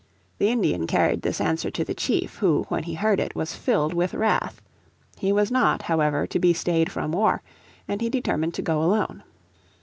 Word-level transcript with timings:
The 0.39 0.47
Indian 0.49 0.87
carried 0.87 1.21
this 1.21 1.39
answer 1.39 1.69
to 1.69 1.83
the 1.83 1.93
Chief 1.93 2.37
who, 2.37 2.65
when 2.69 2.85
he 2.85 2.95
heard 2.95 3.19
it, 3.19 3.35
was 3.35 3.53
filled 3.53 3.93
with 3.93 4.15
wrath. 4.15 4.59
He 5.19 5.31
was 5.31 5.51
not, 5.51 5.83
however, 5.83 6.25
to 6.25 6.39
be 6.39 6.53
stayed 6.53 6.91
from 6.91 7.11
war, 7.11 7.43
and 7.87 8.01
he 8.01 8.09
determined 8.09 8.55
to 8.55 8.63
go 8.63 8.81
alone. 8.81 9.21